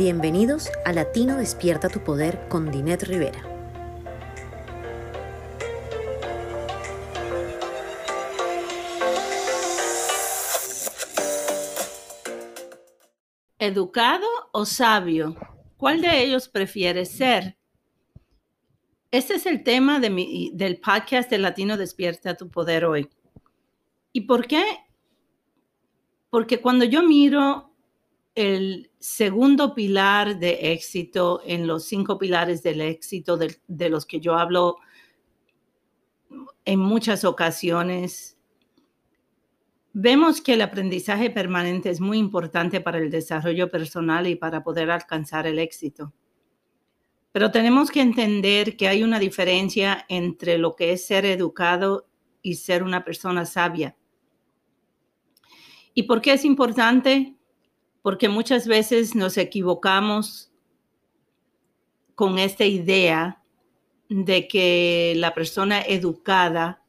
[0.00, 3.42] Bienvenidos a Latino Despierta tu Poder con Dinet Rivera.
[13.58, 15.36] ¿Educado o sabio?
[15.76, 17.59] ¿Cuál de ellos prefieres ser?
[19.12, 23.08] Este es el tema del podcast de Latino Despierta tu Poder hoy.
[24.12, 24.62] ¿Y por qué?
[26.30, 27.74] Porque cuando yo miro
[28.36, 34.36] el segundo pilar de éxito en los cinco pilares del éxito de, los que yo
[34.36, 34.76] hablo
[36.64, 38.38] en muchas ocasiones,
[39.92, 44.88] vemos que el aprendizaje permanente es muy importante para el desarrollo personal y para poder
[44.88, 46.12] alcanzar el éxito.
[47.32, 52.06] Pero tenemos que entender que hay una diferencia entre lo que es ser educado
[52.42, 53.96] y ser una persona sabia.
[55.94, 57.36] ¿Y por qué es importante?
[58.02, 60.50] porque muchas veces nos equivocamos
[62.14, 63.42] con esta idea
[64.08, 66.82] de que la persona educada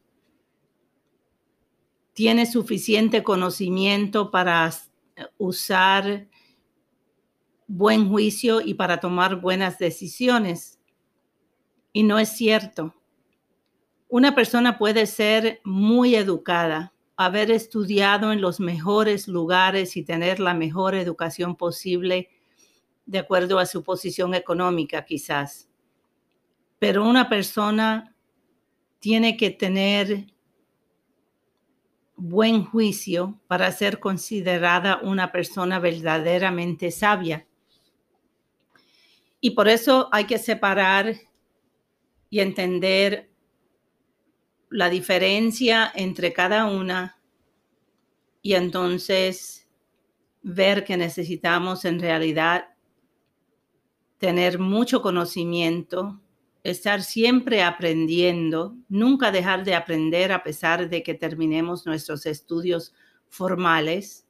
[2.14, 4.70] tiene suficiente conocimiento para
[5.38, 6.28] usar
[7.74, 10.78] buen juicio y para tomar buenas decisiones.
[11.94, 12.94] Y no es cierto.
[14.08, 20.52] Una persona puede ser muy educada, haber estudiado en los mejores lugares y tener la
[20.52, 22.28] mejor educación posible
[23.06, 25.70] de acuerdo a su posición económica quizás.
[26.78, 28.14] Pero una persona
[28.98, 30.26] tiene que tener
[32.16, 37.46] buen juicio para ser considerada una persona verdaderamente sabia.
[39.44, 41.16] Y por eso hay que separar
[42.30, 43.28] y entender
[44.70, 47.18] la diferencia entre cada una
[48.40, 49.68] y entonces
[50.42, 52.68] ver que necesitamos en realidad
[54.18, 56.20] tener mucho conocimiento,
[56.62, 62.94] estar siempre aprendiendo, nunca dejar de aprender a pesar de que terminemos nuestros estudios
[63.28, 64.24] formales,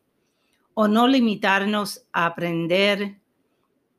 [0.73, 3.22] o no limitarnos a aprender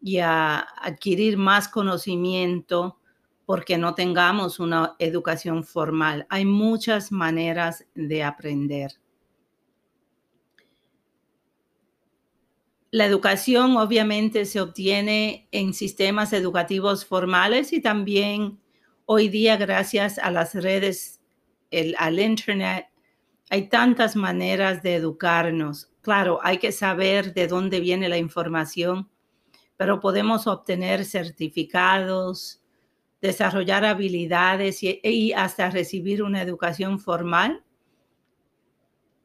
[0.03, 2.99] y a adquirir más conocimiento
[3.45, 6.27] porque no tengamos una educación formal.
[6.29, 8.99] Hay muchas maneras de aprender.
[12.91, 18.59] La educación obviamente se obtiene en sistemas educativos formales y también
[19.05, 21.21] hoy día gracias a las redes,
[21.97, 22.87] al Internet,
[23.49, 25.91] hay tantas maneras de educarnos.
[26.01, 29.09] Claro, hay que saber de dónde viene la información,
[29.83, 32.61] pero podemos obtener certificados,
[33.21, 37.65] desarrollar habilidades y, hasta recibir una educación formal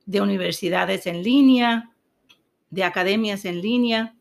[0.04, 1.92] de universidades en línea,
[2.70, 4.16] de academias en línea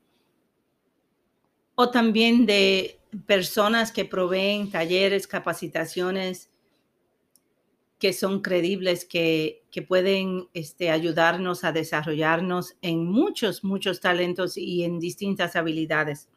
[1.73, 6.51] o también de personas que proveen talleres, capacitaciones
[7.99, 14.83] que son creíbles, que, que pueden este, ayudarnos a desarrollarnos en muchos, muchos talentos y
[14.83, 16.29] en distintas habilidades.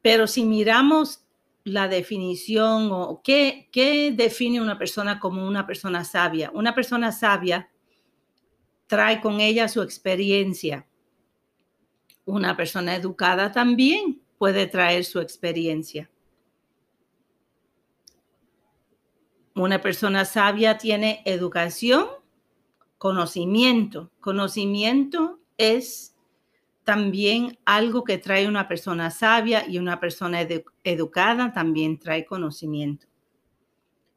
[0.00, 1.24] Pero si miramos
[1.64, 7.68] la definición o qué, qué define una persona como una persona sabia, una persona sabia
[8.86, 10.86] trae con ella su experiencia.
[12.24, 16.10] Una persona educada también puede traer su experiencia.
[19.58, 22.06] Una persona sabia tiene educación,
[22.96, 24.12] conocimiento.
[24.20, 26.14] Conocimiento es
[26.84, 30.46] también algo que trae una persona sabia y una persona
[30.84, 33.08] educada también trae conocimiento.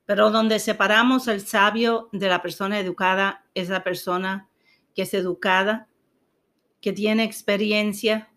[0.05, 4.47] Pero donde separamos el sabio de la persona educada es la persona
[4.93, 5.87] que es educada,
[6.81, 8.31] que tiene experiencia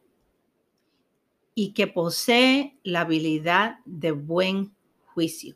[1.54, 5.54] y que posee la habilidad de buen juicio.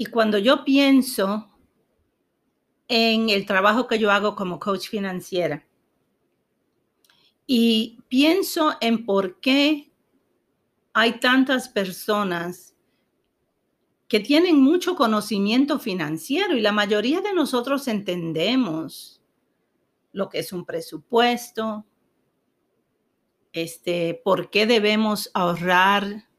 [0.00, 1.50] Y cuando yo pienso
[2.88, 5.66] en el trabajo que yo hago como coach financiera,
[7.46, 9.92] y pienso en por qué
[10.94, 12.74] hay tantas personas
[14.08, 19.20] que tienen mucho conocimiento financiero y la mayoría de nosotros entendemos
[20.12, 21.84] lo que es un presupuesto,
[23.52, 26.29] este, por qué debemos ahorrar,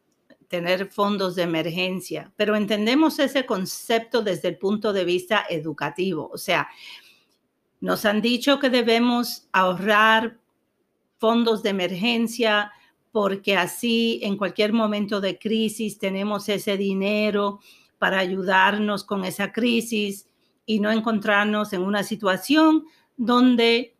[0.51, 6.29] tener fondos de emergencia, pero entendemos ese concepto desde el punto de vista educativo.
[6.33, 6.67] O sea,
[7.79, 10.37] nos han dicho que debemos ahorrar
[11.19, 12.73] fondos de emergencia
[13.13, 17.61] porque así en cualquier momento de crisis tenemos ese dinero
[17.97, 20.27] para ayudarnos con esa crisis
[20.65, 22.83] y no encontrarnos en una situación
[23.15, 23.95] donde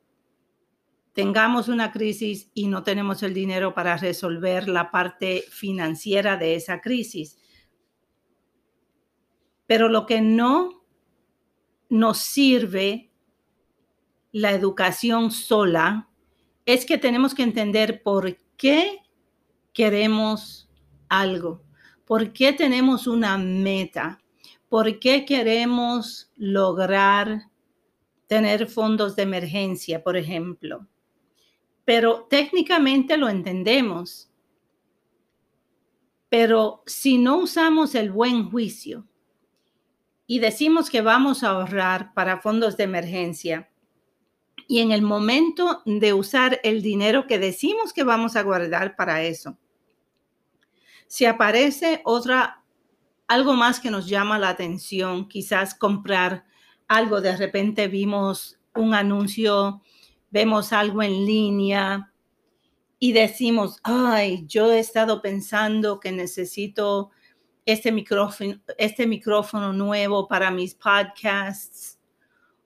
[1.13, 6.81] tengamos una crisis y no tenemos el dinero para resolver la parte financiera de esa
[6.81, 7.37] crisis.
[9.67, 10.83] Pero lo que no
[11.89, 13.11] nos sirve
[14.31, 16.09] la educación sola
[16.65, 18.99] es que tenemos que entender por qué
[19.73, 20.69] queremos
[21.09, 21.63] algo,
[22.05, 24.21] por qué tenemos una meta,
[24.69, 27.49] por qué queremos lograr
[28.27, 30.87] tener fondos de emergencia, por ejemplo.
[31.85, 34.31] Pero técnicamente lo entendemos.
[36.29, 39.07] Pero si no usamos el buen juicio
[40.25, 43.69] y decimos que vamos a ahorrar para fondos de emergencia,
[44.71, 49.21] y en el momento de usar el dinero que decimos que vamos a guardar para
[49.23, 49.57] eso,
[51.07, 52.63] si aparece otra,
[53.27, 56.45] algo más que nos llama la atención, quizás comprar
[56.87, 59.81] algo, de repente vimos un anuncio,
[60.31, 62.11] vemos algo en línea
[62.97, 67.11] y decimos, ay, yo he estado pensando que necesito
[67.65, 71.99] este micrófono, este micrófono nuevo para mis podcasts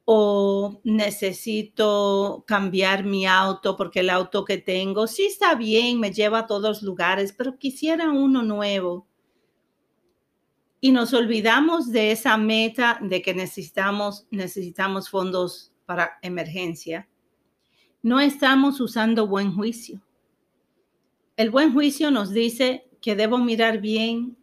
[0.05, 6.39] o necesito cambiar mi auto porque el auto que tengo sí está bien, me lleva
[6.39, 9.07] a todos lugares, pero quisiera uno nuevo.
[10.79, 17.09] Y nos olvidamos de esa meta de que necesitamos, necesitamos fondos para emergencia.
[18.05, 19.99] No estamos usando buen juicio.
[21.37, 24.37] El buen juicio nos dice que debo mirar bien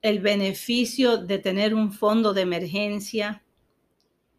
[0.00, 3.44] el beneficio de tener un fondo de emergencia,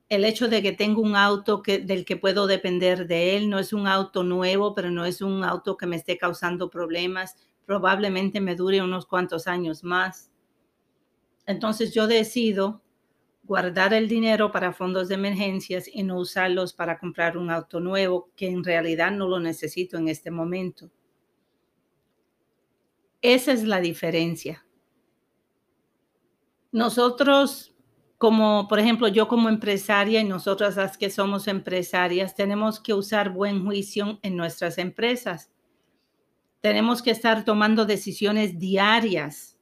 [0.09, 3.71] el hecho de que tengo un auto del que puedo depender de él, no es
[3.71, 7.35] un auto nuevo, pero no es un auto que me esté causando problemas,
[7.67, 10.31] probablemente me dure unos cuantos años más.
[11.45, 12.81] Entonces yo decido
[13.45, 18.29] guardar el dinero para fondos de emergencias y no usarlos para comprar un auto nuevo
[18.35, 20.89] que en realidad no lo necesito en este momento.
[23.21, 24.65] Esa es la diferencia.
[26.71, 27.75] Nosotros
[28.17, 33.29] como por ejemplo yo como empresaria y nosotras las que somos empresarias, tenemos que usar
[33.29, 35.51] buen juicio en nuestras empresas.
[36.61, 39.54] Tenemos que estar tomando decisiones diarias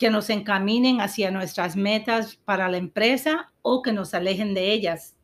[0.00, 5.14] que nos encaminen hacia nuestras metas para la empresa o que nos alejen de ellas.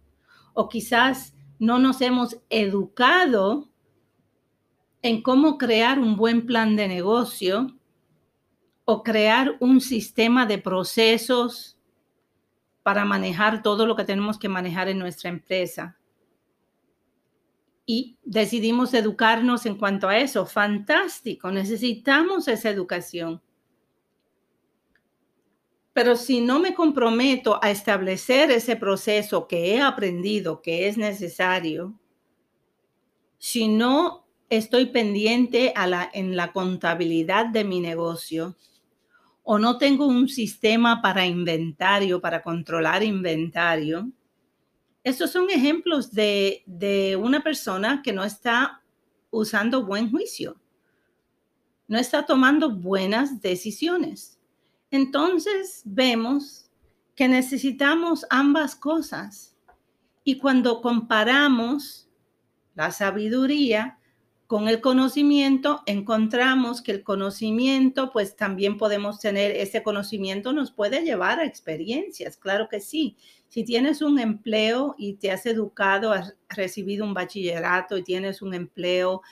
[0.53, 3.71] O quizás no nos hemos educado
[5.01, 7.75] en cómo crear un buen plan de negocio
[8.85, 11.79] o crear un sistema de procesos
[12.83, 15.97] para manejar todo lo que tenemos que manejar en nuestra empresa.
[17.87, 20.45] Y decidimos educarnos en cuanto a eso.
[20.45, 23.41] Fantástico, necesitamos esa educación.
[25.97, 31.99] Pero si no me comprometo a establecer ese proceso que he aprendido, que es necesario,
[33.39, 35.73] si no estoy pendiente
[36.13, 38.59] en la contabilidad de mi negocio,
[39.43, 44.13] o no tengo un sistema para inventario, para controlar inventario.
[45.03, 48.83] Estos son ejemplos de, de una persona que no está
[49.31, 50.61] usando buen juicio,
[51.89, 54.36] no está tomando buenas decisiones.
[54.91, 56.71] Entonces vemos
[57.15, 59.57] que necesitamos ambas cosas.
[60.23, 62.09] Y cuando comparamos
[62.75, 63.99] la sabiduría
[64.47, 71.03] con el conocimiento encontramos que el conocimiento, pues también podemos tener, ese conocimiento nos puede
[71.03, 73.17] llevar a experiencias, claro que sí.
[73.49, 78.55] Si tienes un empleo y te has educado, has recibido un bachillerato y tienes un
[78.55, 79.23] empleo,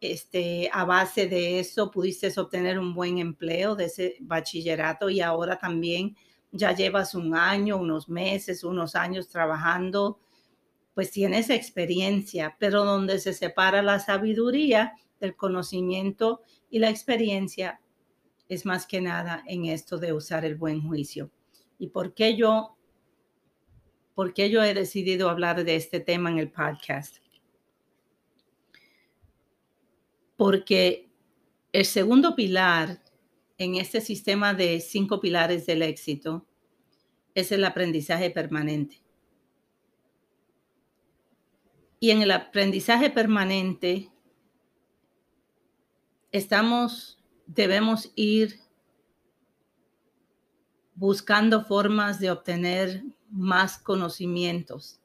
[0.00, 5.58] este, a base de eso pudiste obtener un buen empleo de ese bachillerato y ahora
[5.58, 6.16] también
[6.52, 10.18] ya llevas un año, unos meses, unos años trabajando
[10.96, 17.82] pues tienes experiencia, pero donde se separa la sabiduría del conocimiento y la experiencia
[18.48, 21.30] es más que nada en esto de usar el buen juicio.
[21.78, 22.78] ¿Y por qué yo,
[24.14, 27.18] por qué yo he decidido hablar de este tema en el podcast?
[30.36, 31.10] Porque
[31.72, 33.02] el segundo pilar
[33.58, 36.46] en este sistema de cinco pilares del éxito
[37.34, 39.02] es el aprendizaje permanente.
[42.00, 44.10] Y en el aprendizaje permanente
[46.32, 48.60] estamos, debemos ir
[50.94, 55.00] buscando formas de obtener más conocimientos.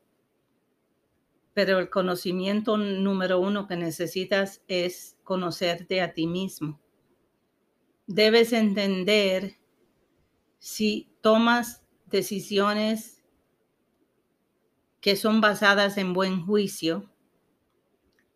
[1.54, 6.80] Pero el conocimiento número uno que necesitas es conocerte a ti mismo.
[8.08, 9.58] Debes entender
[10.60, 13.24] si tomas decisiones
[15.02, 17.10] que son basadas en buen juicio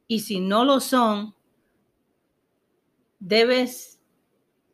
[0.07, 1.35] y si no lo son,
[3.19, 3.99] debes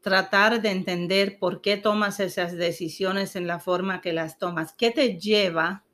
[0.01, 4.74] tratar de entender por qué tomas esas decisiones en la forma que las tomas.
[4.74, 5.86] ¿Qué te lleva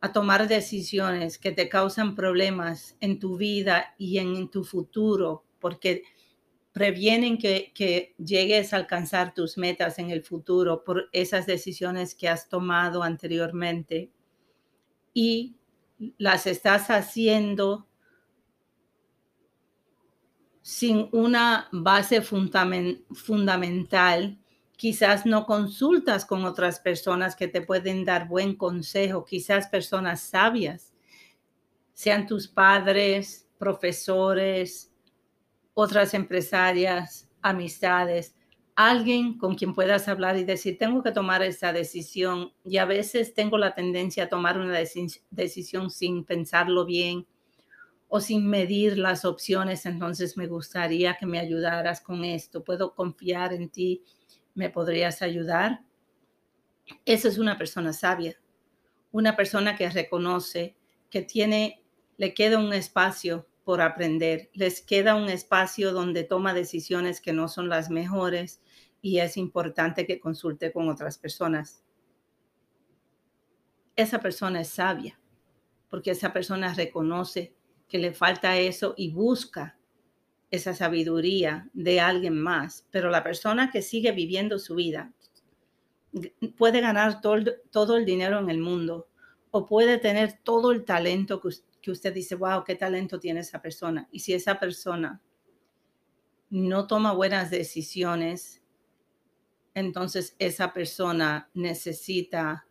[0.00, 6.04] a tomar decisiones que te causan problemas en tu vida y en, tu futuro, porque
[6.72, 12.28] previenen que, que, llegues a alcanzar tus metas en el futuro por esas decisiones que
[12.28, 14.12] has tomado anteriormente
[15.12, 15.56] y
[16.16, 17.88] las estás haciendo
[20.62, 24.38] sin una base fundamental
[24.78, 30.94] quizás no consultas con otras personas que te pueden dar buen consejo, quizás personas sabias,
[31.94, 34.92] sean tus padres, profesores,
[35.74, 38.36] otras empresarias, amistades,
[38.76, 43.34] alguien con quien puedas hablar y decir, tengo que tomar esa decisión y a veces
[43.34, 44.78] tengo la tendencia a tomar una
[45.32, 47.26] decisión sin pensarlo bien
[48.06, 53.52] o sin medir las opciones, entonces me gustaría que me ayudaras con esto, puedo confiar
[53.52, 54.04] en ti
[54.58, 55.84] ¿Me podrías ayudar?
[57.04, 58.40] Esa es una persona sabia,
[59.12, 60.74] una persona que reconoce
[61.10, 61.84] que tiene,
[62.16, 67.46] le queda un espacio por aprender, les queda un espacio donde toma decisiones que no
[67.46, 68.60] son las mejores
[69.00, 71.84] y es importante que consulte con otras personas.
[73.94, 75.20] Esa persona es sabia
[75.88, 77.54] porque esa persona reconoce
[77.86, 79.77] que le falta eso y busca
[80.50, 85.12] esa sabiduría de alguien más, pero la persona que sigue viviendo su vida
[86.56, 89.08] puede ganar todo, el dinero en el mundo
[89.50, 91.50] o puede tener todo el talento que,
[91.82, 94.08] que usted dice, wow, qué talento tiene esa persona.
[94.10, 95.20] Y si esa persona
[96.50, 98.62] no toma buenas decisiones,
[99.74, 102.66] entonces esa persona necesita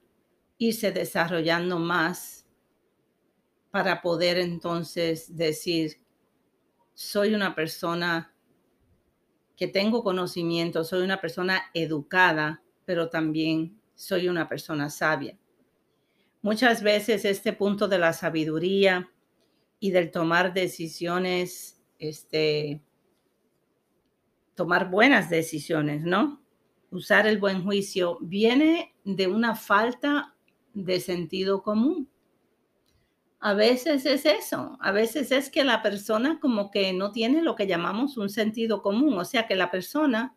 [0.57, 2.47] irse desarrollando más
[3.69, 6.01] para poder entonces decir,
[6.97, 8.33] soy una persona
[9.55, 15.37] que tengo conocimiento, soy una persona educada, pero también soy una persona sabia.
[16.41, 19.11] Muchas veces este punto de la sabiduría
[19.79, 22.81] y del tomar decisiones, este,
[24.55, 26.41] tomar buenas decisiones, ¿no?
[26.89, 30.35] Usar el buen juicio viene de una falta
[30.73, 32.09] de sentido común.
[33.47, 37.55] A veces es eso, a veces es que la persona como que no tiene lo
[37.55, 40.35] que llamamos un sentido común, o sea que la persona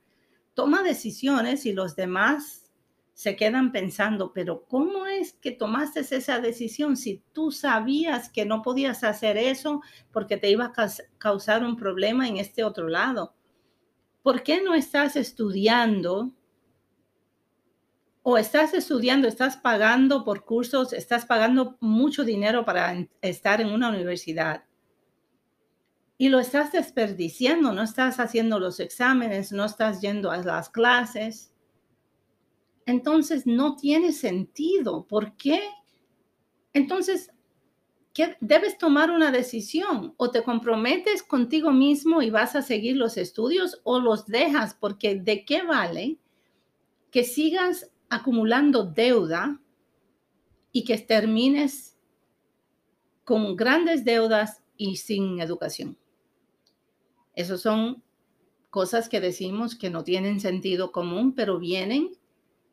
[0.55, 2.71] toma decisiones y los demás
[3.13, 8.63] se quedan pensando, pero ¿cómo es que tomaste esa decisión si tú sabías que no
[8.63, 9.81] podías hacer eso
[10.13, 10.89] porque te iba a
[11.19, 13.35] causar un problema en este otro lado?
[14.23, 16.31] ¿Por qué no estás estudiando
[18.23, 23.89] o estás estudiando, estás pagando por cursos, estás pagando mucho dinero para estar en una
[23.89, 24.65] universidad
[26.21, 31.55] y lo estás desperdiciando, no estás haciendo los exámenes, no estás yendo a las clases.
[32.85, 35.07] Entonces no tiene sentido.
[35.07, 35.63] ¿Por qué?
[36.75, 37.31] Entonces,
[38.13, 38.37] ¿qué?
[38.43, 43.81] debes tomar una decisión o te comprometes contigo mismo y vas a seguir los estudios
[43.85, 46.19] o los dejas porque de qué vale
[47.11, 49.61] que sigas acumulando deuda
[50.73, 51.97] y que termines
[53.25, 55.97] con grandes deudas y sin educación.
[57.35, 58.03] Esas son
[58.69, 62.11] cosas que decimos que no tienen sentido común, pero vienen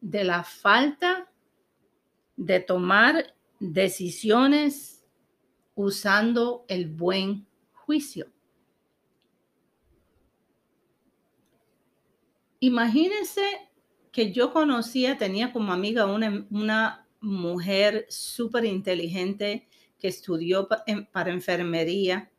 [0.01, 1.31] de la falta
[2.35, 5.05] de tomar decisiones
[5.75, 8.31] usando el buen juicio.
[12.59, 13.66] Imagínense
[14.17, 19.67] que yo conocía, tenía como amiga una, mujer súper inteligente
[19.99, 20.67] que estudió
[21.11, 22.31] para enfermería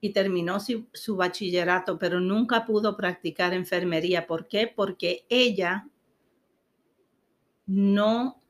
[0.00, 4.28] y terminó su, su, bachillerato, pero nunca pudo practicar enfermería.
[4.28, 4.68] ¿Por qué?
[4.68, 5.88] Porque ella
[7.66, 8.40] no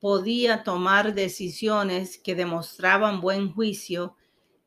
[0.00, 4.16] podía tomar decisiones que demostraban buen juicio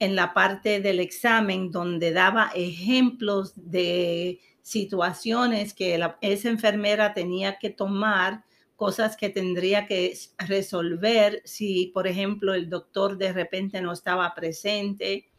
[0.01, 7.69] en la parte del examen donde daba ejemplos de situaciones que esa enfermera tenía que
[7.69, 8.43] tomar,
[8.75, 15.29] cosas que tendría que resolver si, por ejemplo, el doctor de repente no estaba presente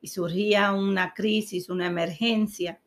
[0.00, 2.80] y surgía una crisis, una emergencia.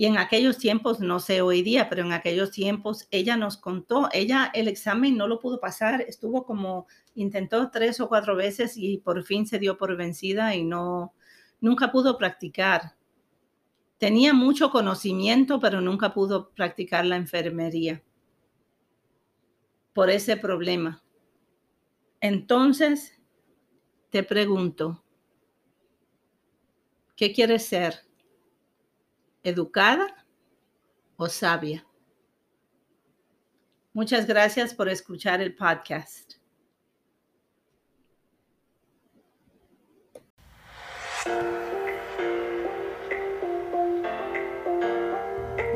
[0.00, 4.08] Y en aquellos tiempos, no sé hoy día, pero en aquellos tiempos ella nos contó,
[4.14, 8.96] ella el examen no lo pudo pasar, estuvo como, intentó tres o cuatro veces y
[8.96, 11.12] por fin se dio por vencida y no,
[11.60, 12.94] nunca pudo practicar.
[13.98, 18.02] Tenía mucho conocimiento, pero nunca pudo practicar la enfermería
[19.92, 21.02] por ese problema.
[22.22, 23.20] Entonces,
[24.08, 25.04] te pregunto,
[27.16, 28.09] ¿qué quieres ser?
[29.42, 30.26] ¿Educada
[31.16, 31.86] o sabia?
[33.92, 36.40] Muchas gracias por escuchar el podcast.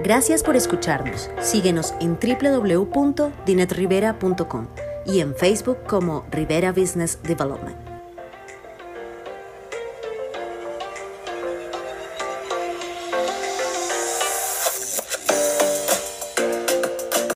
[0.04, 1.30] Gracias por escucharnos.
[1.40, 4.68] Síguenos en www.dinetrivera.com
[5.06, 7.83] y en Facebook como Rivera Business Development.